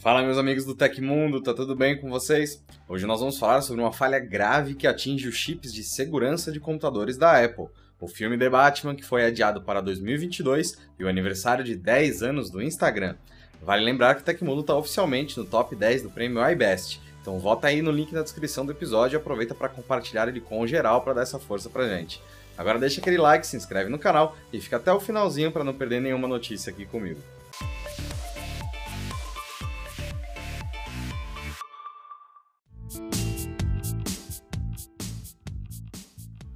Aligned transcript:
Fala 0.00 0.22
meus 0.22 0.38
amigos 0.38 0.64
do 0.64 0.74
Tecmundo, 0.74 1.42
tá 1.42 1.52
tudo 1.52 1.76
bem 1.76 1.94
com 1.94 2.08
vocês? 2.08 2.64
Hoje 2.88 3.04
nós 3.04 3.20
vamos 3.20 3.38
falar 3.38 3.60
sobre 3.60 3.82
uma 3.82 3.92
falha 3.92 4.18
grave 4.18 4.74
que 4.74 4.86
atinge 4.86 5.28
os 5.28 5.34
chips 5.34 5.70
de 5.74 5.84
segurança 5.84 6.50
de 6.50 6.58
computadores 6.58 7.18
da 7.18 7.44
Apple. 7.44 7.66
O 8.00 8.08
filme 8.08 8.38
The 8.38 8.48
Batman, 8.48 8.94
que 8.94 9.04
foi 9.04 9.26
adiado 9.26 9.60
para 9.60 9.82
2022 9.82 10.78
e 10.98 11.04
o 11.04 11.08
aniversário 11.08 11.62
de 11.62 11.76
10 11.76 12.22
anos 12.22 12.48
do 12.48 12.62
Instagram. 12.62 13.14
Vale 13.60 13.84
lembrar 13.84 14.14
que 14.14 14.22
o 14.22 14.24
Tecmundo 14.24 14.62
está 14.62 14.74
oficialmente 14.74 15.36
no 15.36 15.44
top 15.44 15.76
10 15.76 16.04
do 16.04 16.10
prêmio 16.10 16.42
iBest. 16.50 16.98
Então 17.20 17.38
volta 17.38 17.66
aí 17.66 17.82
no 17.82 17.90
link 17.90 18.10
na 18.14 18.22
descrição 18.22 18.64
do 18.64 18.72
episódio 18.72 19.16
e 19.16 19.18
aproveita 19.18 19.54
para 19.54 19.68
compartilhar 19.68 20.28
ele 20.28 20.40
com 20.40 20.62
o 20.62 20.66
geral 20.66 21.02
para 21.02 21.12
dar 21.12 21.22
essa 21.24 21.38
força 21.38 21.68
pra 21.68 21.86
gente. 21.86 22.22
Agora 22.56 22.78
deixa 22.78 23.02
aquele 23.02 23.18
like, 23.18 23.46
se 23.46 23.54
inscreve 23.54 23.90
no 23.90 23.98
canal 23.98 24.34
e 24.50 24.62
fica 24.62 24.78
até 24.78 24.90
o 24.90 24.98
finalzinho 24.98 25.52
para 25.52 25.62
não 25.62 25.74
perder 25.74 26.00
nenhuma 26.00 26.26
notícia 26.26 26.72
aqui 26.72 26.86
comigo. 26.86 27.20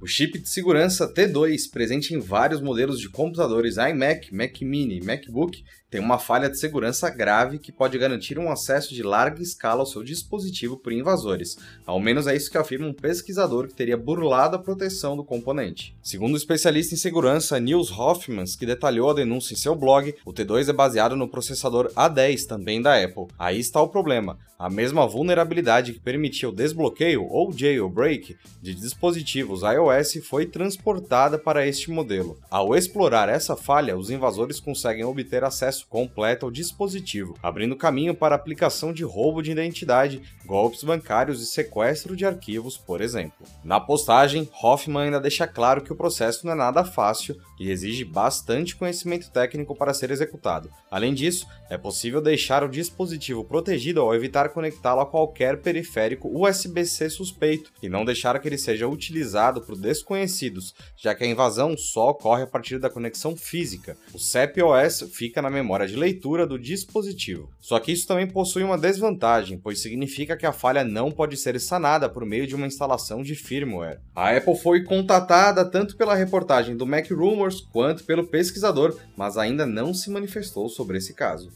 O 0.05 0.07
chip 0.07 0.37
de 0.37 0.47
segurança 0.47 1.11
T2, 1.11 1.67
presente 1.71 2.13
em 2.13 2.19
vários 2.19 2.61
modelos 2.61 2.99
de 2.99 3.09
computadores 3.09 3.77
iMac, 3.77 4.31
Mac 4.31 4.61
Mini 4.61 5.01
MacBook, 5.01 5.63
tem 5.95 6.03
uma 6.03 6.19
falha 6.19 6.49
de 6.49 6.59
segurança 6.59 7.09
grave 7.09 7.57
que 7.57 7.71
pode 7.71 7.97
garantir 7.97 8.37
um 8.37 8.51
acesso 8.51 8.93
de 8.93 9.01
larga 9.01 9.41
escala 9.41 9.79
ao 9.79 9.85
seu 9.85 10.03
dispositivo 10.03 10.75
por 10.75 10.91
invasores. 10.91 11.57
Ao 11.85 12.01
menos 12.01 12.27
é 12.27 12.35
isso 12.35 12.51
que 12.51 12.57
afirma 12.57 12.85
um 12.85 12.93
pesquisador 12.93 13.65
que 13.65 13.73
teria 13.73 13.95
burlado 13.95 14.57
a 14.57 14.59
proteção 14.59 15.15
do 15.15 15.23
componente. 15.23 15.95
Segundo 16.03 16.33
o 16.33 16.37
especialista 16.37 16.93
em 16.93 16.97
segurança 16.97 17.61
Niels 17.61 17.89
Hoffmans, 17.97 18.57
que 18.57 18.65
detalhou 18.65 19.09
a 19.09 19.13
denúncia 19.13 19.53
em 19.53 19.57
seu 19.57 19.73
blog, 19.73 20.13
o 20.25 20.33
T2 20.33 20.67
é 20.67 20.73
baseado 20.73 21.15
no 21.15 21.29
processador 21.29 21.89
A10, 21.95 22.45
também 22.45 22.81
da 22.81 23.01
Apple. 23.01 23.27
Aí 23.39 23.57
está 23.57 23.81
o 23.81 23.87
problema. 23.87 24.37
A 24.57 24.69
mesma 24.69 25.05
vulnerabilidade 25.05 25.91
que 25.91 25.99
permitia 25.99 26.47
o 26.47 26.51
desbloqueio 26.55 27.27
ou 27.29 27.51
jailbreak 27.51 28.37
de 28.61 28.73
dispositivos 28.73 29.63
iOS 29.63 30.25
foi 30.25 30.45
transportada 30.45 31.37
para 31.37 31.67
este 31.67 31.91
modelo. 31.91 32.39
Ao 32.49 32.73
explorar 32.73 33.27
essa 33.27 33.57
falha, 33.57 33.97
os 33.97 34.09
invasores 34.09 34.61
conseguem 34.61 35.03
obter 35.03 35.43
acesso 35.43 35.84
acesso 35.85 35.89
completo 35.89 36.45
ao 36.45 36.51
dispositivo, 36.51 37.37
abrindo 37.41 37.75
caminho 37.75 38.13
para 38.13 38.35
a 38.35 38.37
aplicação 38.37 38.91
de 38.91 39.03
roubo 39.03 39.41
de 39.41 39.51
identidade, 39.51 40.21
golpes 40.45 40.83
bancários 40.83 41.41
e 41.41 41.45
sequestro 41.45 42.15
de 42.15 42.25
arquivos, 42.25 42.77
por 42.77 43.01
exemplo. 43.01 43.45
Na 43.63 43.79
postagem, 43.79 44.49
Hoffman 44.61 45.05
ainda 45.05 45.19
deixa 45.19 45.47
claro 45.47 45.81
que 45.81 45.93
o 45.93 45.95
processo 45.95 46.45
não 46.45 46.53
é 46.53 46.55
nada 46.55 46.83
fácil 46.83 47.37
e 47.59 47.69
exige 47.71 48.03
bastante 48.03 48.75
conhecimento 48.75 49.31
técnico 49.31 49.75
para 49.75 49.93
ser 49.93 50.11
executado. 50.11 50.69
Além 50.91 51.13
disso, 51.13 51.47
é 51.69 51.77
possível 51.77 52.21
deixar 52.21 52.63
o 52.63 52.69
dispositivo 52.69 53.43
protegido 53.43 54.01
ao 54.01 54.13
evitar 54.13 54.49
conectá-lo 54.49 55.01
a 55.01 55.05
qualquer 55.05 55.61
periférico 55.61 56.29
USB-C 56.29 57.09
suspeito 57.09 57.71
e 57.81 57.89
não 57.89 58.05
deixar 58.05 58.37
que 58.39 58.47
ele 58.47 58.57
seja 58.57 58.87
utilizado 58.87 59.61
por 59.61 59.77
desconhecidos, 59.77 60.75
já 60.97 61.15
que 61.15 61.23
a 61.23 61.27
invasão 61.27 61.77
só 61.77 62.09
ocorre 62.09 62.43
a 62.43 62.47
partir 62.47 62.79
da 62.79 62.89
conexão 62.89 63.35
física. 63.35 63.97
O 64.13 64.19
CEP-OS 64.19 65.09
fica 65.13 65.41
na 65.41 65.49
memória 65.49 65.74
memória 65.75 65.87
de 65.87 65.95
leitura 65.95 66.47
do 66.47 66.57
dispositivo. 66.57 67.49
Só 67.59 67.79
que 67.79 67.91
isso 67.91 68.07
também 68.07 68.27
possui 68.27 68.63
uma 68.63 68.77
desvantagem, 68.77 69.59
pois 69.61 69.81
significa 69.81 70.37
que 70.37 70.45
a 70.45 70.53
falha 70.53 70.83
não 70.85 71.11
pode 71.11 71.35
ser 71.35 71.59
sanada 71.59 72.07
por 72.07 72.25
meio 72.25 72.47
de 72.47 72.55
uma 72.55 72.67
instalação 72.67 73.21
de 73.21 73.35
firmware. 73.35 73.99
A 74.15 74.35
Apple 74.35 74.55
foi 74.55 74.83
contatada 74.83 75.69
tanto 75.69 75.97
pela 75.97 76.15
reportagem 76.15 76.77
do 76.77 76.85
Mac 76.85 77.11
Rumors 77.11 77.59
quanto 77.59 78.05
pelo 78.05 78.25
pesquisador, 78.25 78.97
mas 79.17 79.37
ainda 79.37 79.65
não 79.65 79.93
se 79.93 80.09
manifestou 80.09 80.69
sobre 80.69 80.97
esse 80.97 81.13
caso. 81.13 81.51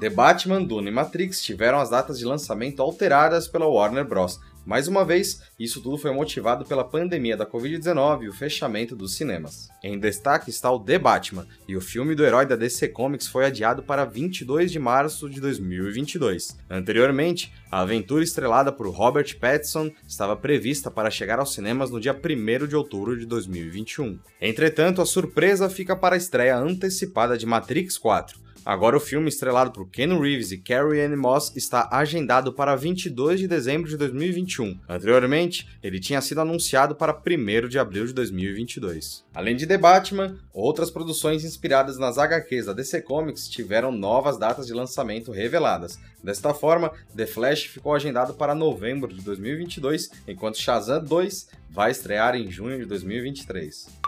The 0.00 0.10
Batman, 0.10 0.62
Dune 0.62 0.88
e 0.88 0.92
Matrix 0.92 1.42
tiveram 1.42 1.80
as 1.80 1.90
datas 1.90 2.18
de 2.18 2.24
lançamento 2.24 2.80
alteradas 2.80 3.48
pela 3.48 3.66
Warner 3.66 4.06
Bros., 4.06 4.38
mais 4.68 4.86
uma 4.86 5.02
vez, 5.02 5.40
isso 5.58 5.80
tudo 5.80 5.96
foi 5.96 6.12
motivado 6.12 6.62
pela 6.66 6.84
pandemia 6.84 7.38
da 7.38 7.46
Covid-19 7.46 8.24
e 8.24 8.28
o 8.28 8.34
fechamento 8.34 8.94
dos 8.94 9.16
cinemas. 9.16 9.70
Em 9.82 9.98
destaque 9.98 10.50
está 10.50 10.70
o 10.70 10.78
The 10.78 10.98
Batman, 10.98 11.46
e 11.66 11.74
o 11.74 11.80
filme 11.80 12.14
do 12.14 12.22
herói 12.22 12.44
da 12.44 12.54
DC 12.54 12.88
Comics 12.88 13.28
foi 13.28 13.46
adiado 13.46 13.82
para 13.82 14.04
22 14.04 14.70
de 14.70 14.78
março 14.78 15.26
de 15.30 15.40
2022. 15.40 16.54
Anteriormente, 16.68 17.50
a 17.70 17.80
aventura 17.80 18.22
estrelada 18.22 18.70
por 18.70 18.86
Robert 18.90 19.38
Pattinson 19.38 19.90
estava 20.06 20.36
prevista 20.36 20.90
para 20.90 21.10
chegar 21.10 21.38
aos 21.38 21.54
cinemas 21.54 21.90
no 21.90 21.98
dia 21.98 22.12
1 22.12 22.66
de 22.66 22.76
outubro 22.76 23.18
de 23.18 23.24
2021. 23.24 24.18
Entretanto, 24.38 25.00
a 25.00 25.06
surpresa 25.06 25.70
fica 25.70 25.96
para 25.96 26.14
a 26.14 26.18
estreia 26.18 26.58
antecipada 26.58 27.38
de 27.38 27.46
Matrix 27.46 27.96
4, 27.96 28.38
Agora 28.64 28.96
o 28.96 29.00
filme, 29.00 29.28
estrelado 29.28 29.70
por 29.70 29.88
Ken 29.88 30.18
Reeves 30.18 30.52
e 30.52 30.58
Carrie 30.58 31.00
Ann 31.00 31.16
Moss, 31.16 31.52
está 31.56 31.88
agendado 31.90 32.52
para 32.52 32.76
22 32.76 33.40
de 33.40 33.48
dezembro 33.48 33.88
de 33.88 33.96
2021. 33.96 34.78
Anteriormente, 34.88 35.66
ele 35.82 35.98
tinha 35.98 36.20
sido 36.20 36.40
anunciado 36.40 36.94
para 36.94 37.14
1 37.14 37.68
de 37.68 37.78
abril 37.78 38.06
de 38.06 38.12
2022. 38.12 39.24
Além 39.34 39.56
de 39.56 39.66
The 39.66 39.78
Batman, 39.78 40.38
outras 40.52 40.90
produções 40.90 41.44
inspiradas 41.44 41.98
nas 41.98 42.18
HQs 42.18 42.66
da 42.66 42.72
DC 42.72 43.02
Comics 43.02 43.48
tiveram 43.48 43.90
novas 43.90 44.38
datas 44.38 44.66
de 44.66 44.74
lançamento 44.74 45.32
reveladas. 45.32 45.98
Desta 46.22 46.52
forma, 46.52 46.92
The 47.16 47.26
Flash 47.26 47.64
ficou 47.64 47.94
agendado 47.94 48.34
para 48.34 48.54
novembro 48.54 49.12
de 49.12 49.22
2022, 49.22 50.10
enquanto 50.26 50.58
Shazam 50.58 51.02
2 51.02 51.48
vai 51.70 51.90
estrear 51.90 52.34
em 52.34 52.50
junho 52.50 52.78
de 52.78 52.84
2023. 52.84 54.07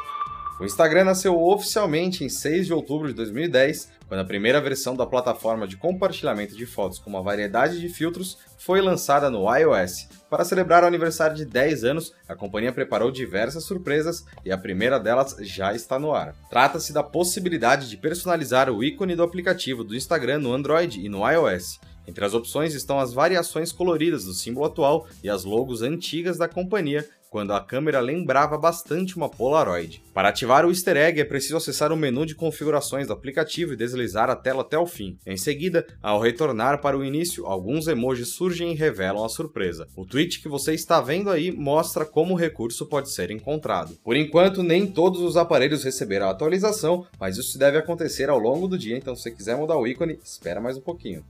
O 0.60 0.65
Instagram 0.66 1.04
nasceu 1.04 1.41
oficialmente 1.41 2.22
em 2.22 2.28
6 2.28 2.66
de 2.66 2.75
outubro 2.75 3.09
de 3.09 3.15
2010, 3.15 3.88
quando 4.06 4.21
a 4.21 4.26
primeira 4.26 4.60
versão 4.60 4.94
da 4.94 5.06
plataforma 5.06 5.66
de 5.66 5.78
compartilhamento 5.78 6.54
de 6.54 6.66
fotos 6.66 6.98
com 6.98 7.09
uma 7.09 7.22
variedade 7.22 7.81
de 7.81 7.88
filtros 7.88 8.37
foi 8.59 8.82
lançada 8.82 9.31
no 9.31 9.47
iOS. 9.56 10.06
Para 10.28 10.44
celebrar 10.44 10.84
o 10.84 10.87
aniversário 10.87 11.34
de 11.34 11.47
10 11.47 11.84
anos, 11.84 12.12
a 12.28 12.34
companhia 12.34 12.75
preparou 12.75 13.10
diversas 13.10 13.65
surpresas 13.65 14.26
e 14.44 14.53
a 14.53 14.59
primeira 14.59 15.00
delas 15.00 15.34
já 15.41 15.72
está 15.72 15.99
no 15.99 16.12
ar. 16.12 16.34
Trata-se 16.50 16.93
da 16.93 17.03
possibilidade 17.03 17.88
de 17.88 17.97
personalizar 17.97 18.69
o 18.69 18.84
ícone 18.84 19.16
do 19.16 19.22
aplicativo 19.22 19.82
do 19.82 19.97
Instagram 19.97 20.41
no 20.41 20.53
Android 20.53 21.00
e 21.00 21.09
no 21.09 21.26
iOS. 21.26 21.81
Entre 22.06 22.22
as 22.22 22.34
opções 22.34 22.75
estão 22.75 22.99
as 22.99 23.15
variações 23.15 23.72
coloridas 23.72 24.25
do 24.25 24.34
símbolo 24.34 24.66
atual 24.66 25.06
e 25.22 25.31
as 25.31 25.44
logos 25.44 25.81
antigas 25.81 26.37
da 26.37 26.49
companhia, 26.49 27.09
quando 27.30 27.52
a 27.52 27.60
câmera 27.60 28.00
lembrava 28.00 28.58
bastante 28.58 29.16
uma 29.16 29.28
Polaroid. 29.28 30.02
Para 30.12 30.28
ativar 30.28 30.66
o 30.66 30.70
easter 30.70 30.96
egg 30.96 31.20
é 31.20 31.24
preciso 31.24 31.56
acessar 31.56 31.92
o 31.92 31.96
menu 31.96 32.26
de 32.26 32.34
configurações 32.34 33.06
do 33.06 33.12
aplicativo 33.12 33.72
e 33.72 33.76
deslizar 33.76 34.28
a 34.28 34.34
tela 34.34 34.62
até 34.62 34.76
o 34.76 34.84
fim. 34.84 35.16
Em 35.24 35.36
seguida, 35.36 35.86
ao 36.02 36.20
retornar 36.20 36.80
para 36.80 36.98
o 36.98 37.04
início, 37.04 37.46
alguns 37.46 37.86
emojis 37.86 38.30
surgem 38.30 38.72
e 38.72 38.74
revelam 38.74 39.24
a 39.24 39.28
surpresa. 39.28 39.86
O 39.94 40.04
tweet 40.04 40.42
que 40.42 40.48
você 40.48 40.74
está 40.74 41.00
vendo 41.00 41.30
aí 41.30 41.52
mostra 41.52 42.04
como 42.04 42.34
o 42.34 42.36
recurso 42.36 42.86
pode 42.86 43.12
ser 43.12 43.30
encontrado. 43.30 43.96
Por 44.02 44.16
enquanto, 44.16 44.62
nem 44.62 44.88
todos 44.88 45.20
os 45.20 45.36
aparelhos 45.36 45.84
receberam 45.84 46.26
a 46.26 46.30
atualização, 46.30 47.06
mas 47.19 47.38
isso 47.38 47.56
deve 47.56 47.78
acontecer 47.78 48.28
ao 48.28 48.38
longo 48.38 48.66
do 48.66 48.76
dia, 48.76 48.96
então 48.96 49.14
se 49.14 49.22
você 49.22 49.30
quiser 49.30 49.56
mudar 49.56 49.76
o 49.76 49.86
ícone, 49.86 50.19
espera 50.24 50.60
mais 50.60 50.76
um 50.76 50.80
pouquinho. 50.80 51.24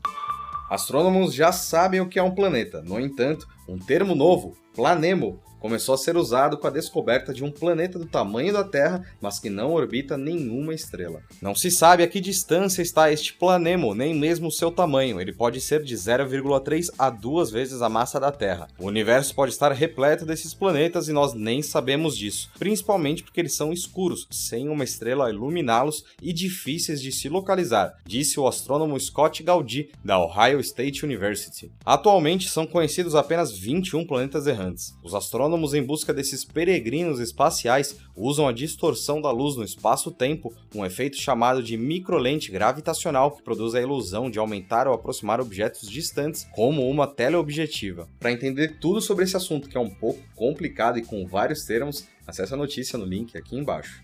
Astrônomos 0.70 1.34
já 1.34 1.52
sabem 1.52 2.00
o 2.00 2.08
que 2.08 2.18
é 2.18 2.22
um 2.22 2.34
planeta, 2.34 2.80
no 2.80 2.98
entanto, 2.98 3.46
um 3.68 3.76
termo 3.76 4.14
novo, 4.14 4.56
planemo, 4.74 5.42
começou 5.60 5.94
a 5.94 5.98
ser 5.98 6.16
usado 6.16 6.56
com 6.56 6.66
a 6.66 6.70
descoberta 6.70 7.32
de 7.32 7.44
um 7.44 7.52
planeta 7.52 7.98
do 7.98 8.06
tamanho 8.06 8.52
da 8.52 8.64
Terra, 8.64 9.04
mas 9.20 9.38
que 9.38 9.50
não 9.50 9.72
orbita 9.72 10.16
nenhuma 10.16 10.74
estrela. 10.74 11.22
Não 11.40 11.54
se 11.54 11.70
sabe 11.70 12.02
a 12.02 12.08
que 12.08 12.20
distância 12.20 12.82
está 12.82 13.12
este 13.12 13.34
planemo, 13.34 13.94
nem 13.94 14.14
mesmo 14.14 14.48
o 14.48 14.52
seu 14.52 14.72
tamanho. 14.72 15.20
Ele 15.20 15.32
pode 15.32 15.60
ser 15.60 15.82
de 15.82 15.94
0,3 15.94 16.90
a 16.98 17.10
2 17.10 17.50
vezes 17.50 17.82
a 17.82 17.88
massa 17.88 18.18
da 18.18 18.32
Terra. 18.32 18.68
O 18.78 18.86
universo 18.86 19.34
pode 19.34 19.52
estar 19.52 19.70
repleto 19.72 20.24
desses 20.24 20.54
planetas 20.54 21.08
e 21.08 21.12
nós 21.12 21.34
nem 21.34 21.62
sabemos 21.62 22.16
disso, 22.16 22.50
principalmente 22.58 23.22
porque 23.22 23.40
eles 23.40 23.54
são 23.54 23.72
escuros, 23.72 24.26
sem 24.30 24.68
uma 24.68 24.84
estrela 24.84 25.28
iluminá-los 25.28 26.04
e 26.22 26.32
difíceis 26.32 27.02
de 27.02 27.12
se 27.12 27.28
localizar, 27.28 27.94
disse 28.06 28.40
o 28.40 28.46
astrônomo 28.46 28.98
Scott 28.98 29.42
Gaudy, 29.42 29.90
da 30.02 30.18
Ohio 30.18 30.60
State 30.60 31.04
University. 31.04 31.70
Atualmente 31.84 32.48
são 32.48 32.66
conhecidos 32.66 33.14
apenas 33.14 33.52
21 33.52 34.06
planetas 34.06 34.46
errantes. 34.46 34.94
Os 35.02 35.14
astrônomos 35.14 35.49
astrônomos 35.50 35.74
em 35.74 35.82
busca 35.82 36.14
desses 36.14 36.44
peregrinos 36.44 37.18
espaciais 37.18 37.96
usam 38.14 38.46
a 38.46 38.52
distorção 38.52 39.20
da 39.20 39.32
luz 39.32 39.56
no 39.56 39.64
espaço-tempo, 39.64 40.54
um 40.72 40.84
efeito 40.84 41.16
chamado 41.16 41.60
de 41.60 41.76
microlente 41.76 42.52
gravitacional 42.52 43.32
que 43.32 43.42
produz 43.42 43.74
a 43.74 43.80
ilusão 43.80 44.30
de 44.30 44.38
aumentar 44.38 44.86
ou 44.86 44.94
aproximar 44.94 45.40
objetos 45.40 45.88
distantes 45.88 46.46
como 46.52 46.88
uma 46.88 47.06
teleobjetiva. 47.08 48.08
Para 48.20 48.30
entender 48.30 48.78
tudo 48.78 49.00
sobre 49.00 49.24
esse 49.24 49.36
assunto, 49.36 49.68
que 49.68 49.76
é 49.76 49.80
um 49.80 49.90
pouco 49.90 50.22
complicado 50.36 50.98
e 50.98 51.02
com 51.02 51.26
vários 51.26 51.64
termos, 51.64 52.06
acesse 52.24 52.54
a 52.54 52.56
notícia 52.56 52.96
no 52.96 53.04
link 53.04 53.36
aqui 53.36 53.56
embaixo. 53.56 54.02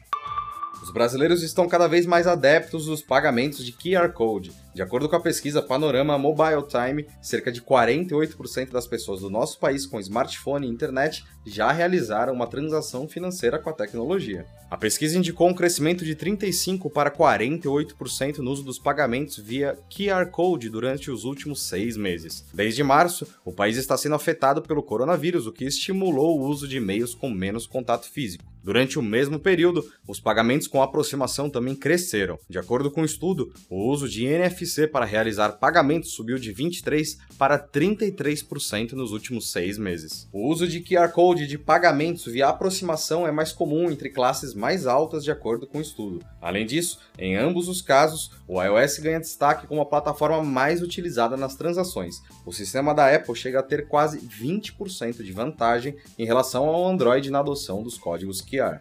Os 0.83 0.93
brasileiros 0.93 1.43
estão 1.43 1.69
cada 1.69 1.87
vez 1.87 2.07
mais 2.07 2.27
adeptos 2.27 2.87
dos 2.87 3.03
pagamentos 3.03 3.65
de 3.65 3.73
QR 3.73 4.13
Code. 4.13 4.53
De 4.76 4.82
acordo 4.82 5.08
com 5.08 5.17
a 5.17 5.20
pesquisa 5.20 5.62
Panorama 5.62 6.19
Mobile 6.19 6.67
Time, 6.69 7.06
cerca 7.23 7.50
de 7.50 7.62
48% 7.62 8.73
das 8.73 8.87
pessoas 8.87 9.20
do 9.20 9.31
nosso 9.31 9.58
país 9.58 9.87
com 9.87 9.99
smartphone 9.99 10.67
e 10.67 10.70
internet 10.70 11.25
já 11.46 11.73
realizaram 11.73 12.34
uma 12.34 12.46
transação 12.46 13.08
financeira 13.08 13.58
com 13.58 13.70
a 13.70 13.73
tecnologia. 13.73 14.44
A 14.70 14.76
pesquisa 14.76 15.17
indicou 15.17 15.49
um 15.49 15.55
crescimento 15.55 16.05
de 16.05 16.14
35% 16.14 16.93
para 16.93 17.11
48% 17.11 18.38
no 18.38 18.50
uso 18.50 18.64
dos 18.64 18.78
pagamentos 18.78 19.38
via 19.38 19.78
QR 19.88 20.26
Code 20.26 20.69
durante 20.69 21.11
os 21.11 21.25
últimos 21.25 21.62
seis 21.62 21.96
meses. 21.96 22.44
Desde 22.52 22.82
março, 22.82 23.26
o 23.46 23.52
país 23.52 23.78
está 23.78 23.96
sendo 23.96 24.17
afetado 24.17 24.61
pelo 24.61 24.82
coronavírus, 24.82 25.46
o 25.46 25.52
que 25.52 25.64
estimulou 25.64 26.38
o 26.38 26.44
uso 26.46 26.69
de 26.69 26.78
meios 26.81 27.14
com 27.14 27.31
menos 27.31 27.67
contato 27.67 28.11
físico. 28.11 28.44
Durante 28.62 28.99
o 28.99 29.02
mesmo 29.02 29.38
período, 29.38 29.88
os 30.08 30.19
pagamentos 30.19 30.67
com 30.67 30.82
aproximação 30.82 31.49
também 31.49 31.76
cresceram. 31.76 32.37
De 32.50 32.58
acordo 32.58 32.90
com 32.90 33.00
o 33.00 33.02
um 33.05 33.06
estudo, 33.06 33.52
o 33.70 33.88
uso 33.88 34.08
de 34.08 34.25
NFC 34.26 34.66
para 34.91 35.05
realizar 35.05 35.53
pagamentos 35.53 36.13
subiu 36.13 36.39
de 36.39 36.53
23% 36.53 37.19
para 37.39 37.59
33% 37.59 38.93
nos 38.93 39.13
últimos 39.13 39.53
seis 39.53 39.79
meses. 39.79 40.29
O 40.33 40.49
uso 40.49 40.67
de 40.67 40.81
QR 40.81 41.11
Code 41.13 41.47
de 41.47 41.59
pagamentos 41.59 42.25
via 42.27 42.49
aproximação 42.49 43.27
é 43.27 43.31
mais 43.31 43.53
comum 43.53 43.91
entre 43.91 44.11
classes 44.11 44.55
mais 44.55 44.87
altas, 44.87 45.25
de 45.25 45.31
acordo 45.31 45.67
com 45.67 45.79
o 45.79 45.83
estudo. 45.83 46.25
Além 46.41 46.67
disso, 46.67 46.99
em 47.19 47.37
ambos 47.37 47.69
os 47.69 47.83
casos, 47.83 48.31
o 48.49 48.63
iOS 48.63 48.99
ganha 48.99 49.21
destaque 49.21 49.67
como 49.67 49.81
a 49.81 49.87
plataforma 49.87 50.43
mais 50.43 50.83
utilizada 50.83 51.37
nas 51.37 51.55
transações. 51.55 52.23
O 52.45 52.53
sistema 52.53 52.95
da 52.95 53.15
Apple 53.15 53.35
chega 53.35 53.61
a 53.61 53.62
ter 53.62 53.89
quase 53.89 54.19
20% 54.21 55.23
de 55.23 55.33
vantagem 55.33 55.97
em 56.19 56.25
relação 56.25 56.65
ao 56.65 56.89
Android 56.89 57.31
na 57.31 57.41
adoção 57.41 57.83
dos 57.83 57.99
códigos 57.99 58.41
QR. 58.41 58.81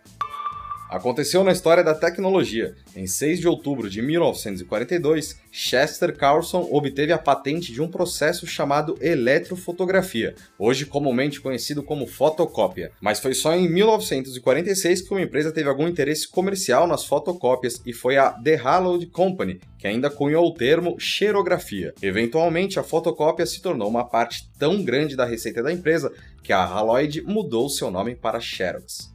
Aconteceu 0.89 1.43
na 1.43 1.51
história 1.51 1.83
da 1.83 1.95
tecnologia. 1.95 2.75
Em 2.95 3.07
6 3.07 3.39
de 3.39 3.47
outubro 3.47 3.89
de 3.89 4.03
1942, 4.03 5.35
Chester 5.51 6.15
Carlson 6.15 6.67
obteve 6.71 7.11
a 7.11 7.17
patente 7.17 7.73
de 7.73 7.81
um 7.81 7.87
processo 7.87 8.45
chamado 8.45 8.95
eletrofotografia, 9.01 10.35
hoje 10.59 10.85
comumente 10.85 11.41
conhecido 11.41 11.81
como 11.81 12.05
fotocópia. 12.05 12.91
Mas 13.01 13.19
foi 13.19 13.33
só 13.33 13.55
em 13.55 13.67
1946 13.67 15.01
que 15.01 15.11
uma 15.11 15.21
empresa 15.21 15.51
teve 15.51 15.69
algum 15.69 15.87
interesse 15.87 16.27
comercial 16.27 16.85
nas 16.87 17.03
fotocópias 17.03 17.81
e 17.83 17.91
foi 17.91 18.17
a 18.17 18.31
The 18.31 18.55
Hallowed 18.55 19.07
Company, 19.07 19.59
que 19.79 19.87
ainda 19.87 20.09
cunhou 20.09 20.45
o 20.45 20.53
termo 20.53 20.99
xerografia. 20.99 21.95
Eventualmente, 21.99 22.79
a 22.79 22.83
fotocópia 22.83 23.45
se 23.45 23.59
tornou 23.59 23.89
uma 23.89 24.03
parte 24.03 24.47
tão 24.59 24.83
grande 24.83 25.15
da 25.15 25.25
receita 25.25 25.63
da 25.63 25.73
empresa 25.73 26.11
que 26.43 26.53
a 26.53 26.63
Haloid 26.63 27.23
mudou 27.23 27.69
seu 27.69 27.89
nome 27.89 28.13
para 28.13 28.39
Xerox. 28.39 29.14